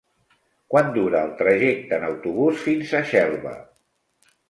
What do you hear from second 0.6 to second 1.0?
Quant